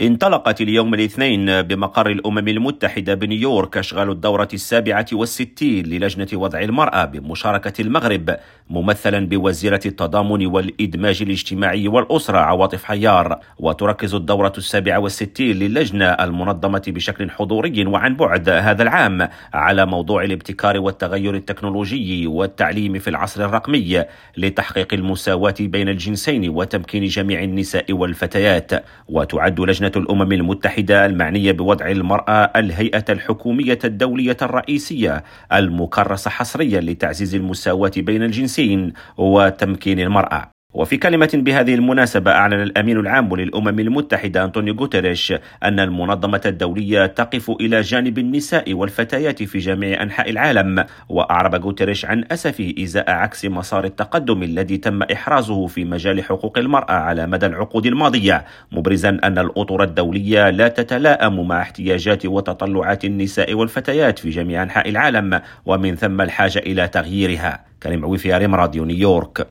انطلقت 0.00 0.60
اليوم 0.60 0.94
الاثنين 0.94 1.62
بمقر 1.62 2.10
الأمم 2.10 2.48
المتحدة 2.48 3.14
بنيويورك 3.14 3.76
أشغال 3.76 4.10
الدورة 4.10 4.48
السابعة 4.54 5.06
والستين 5.12 5.86
للجنة 5.86 6.26
وضع 6.34 6.60
المرأة 6.60 7.04
بمشاركة 7.04 7.82
المغرب 7.82 8.36
ممثلا 8.70 9.26
بوزيرة 9.26 9.80
التضامن 9.86 10.46
والإدماج 10.46 11.22
الاجتماعي 11.22 11.88
والأسرة 11.88 12.38
عواطف 12.38 12.84
حيار. 12.84 13.38
وتركز 13.58 14.14
الدورة 14.14 14.52
السابعة 14.58 14.98
والستين 14.98 15.56
للجنة 15.56 16.04
المنظمة 16.04 16.82
بشكل 16.86 17.30
حضوري 17.30 17.86
وعن 17.86 18.16
بعد 18.16 18.48
هذا 18.48 18.82
العام 18.82 19.28
على 19.54 19.86
موضوع 19.86 20.24
الابتكار 20.24 20.80
والتغير 20.80 21.34
التكنولوجي 21.34 22.26
والتعليم 22.26 22.98
في 22.98 23.10
العصر 23.10 23.44
الرقمي 23.44 24.04
لتحقيق 24.36 24.94
المساواة 24.94 25.54
بين 25.60 25.88
الجنسين 25.88 26.48
وتمكين 26.48 27.04
جميع 27.04 27.42
النساء 27.42 27.92
والفتيات. 27.92 28.70
وتعد 29.08 29.60
لجنة 29.60 29.87
لجنة 29.88 30.04
الأمم 30.04 30.32
المتحدة 30.32 31.06
المعنية 31.06 31.52
بوضع 31.52 31.88
المرأة 31.90 32.52
الهيئة 32.56 33.04
الحكومية 33.08 33.78
الدولية 33.84 34.36
الرئيسية 34.42 35.24
المكرسة 35.52 36.30
حصريا 36.30 36.80
لتعزيز 36.80 37.34
المساواة 37.34 37.92
بين 37.96 38.22
الجنسين 38.22 38.92
وتمكين 39.16 40.00
المرأة. 40.00 40.57
وفي 40.74 40.96
كلمة 40.96 41.30
بهذه 41.34 41.74
المناسبة 41.74 42.30
أعلن 42.30 42.62
الأمين 42.62 42.98
العام 43.00 43.36
للأمم 43.36 43.80
المتحدة 43.80 44.44
أنطونيو 44.44 44.74
غوتيريش 44.74 45.34
أن 45.64 45.80
المنظمة 45.80 46.40
الدولية 46.46 47.06
تقف 47.06 47.50
إلى 47.50 47.80
جانب 47.80 48.18
النساء 48.18 48.74
والفتيات 48.74 49.42
في 49.42 49.58
جميع 49.58 50.02
أنحاء 50.02 50.30
العالم 50.30 50.84
وأعرب 51.08 51.54
غوتيريش 51.54 52.04
عن 52.04 52.24
أسفه 52.30 52.74
إزاء 52.78 53.10
عكس 53.10 53.44
مسار 53.44 53.84
التقدم 53.84 54.42
الذي 54.42 54.76
تم 54.76 55.02
إحرازه 55.02 55.66
في 55.66 55.84
مجال 55.84 56.24
حقوق 56.24 56.58
المرأة 56.58 56.92
على 56.92 57.26
مدى 57.26 57.46
العقود 57.46 57.86
الماضية 57.86 58.44
مبرزا 58.72 59.08
أن 59.24 59.38
الأطر 59.38 59.82
الدولية 59.82 60.50
لا 60.50 60.68
تتلائم 60.68 61.48
مع 61.48 61.62
احتياجات 61.62 62.26
وتطلعات 62.26 63.04
النساء 63.04 63.54
والفتيات 63.54 64.18
في 64.18 64.30
جميع 64.30 64.62
أنحاء 64.62 64.88
العالم 64.88 65.40
ومن 65.66 65.94
ثم 65.94 66.20
الحاجة 66.20 66.58
إلى 66.58 66.88
تغييرها. 66.88 67.64
كريم 67.82 68.04
عويفي 68.04 68.32
راديو 68.32 68.84
نيويورك. 68.84 69.46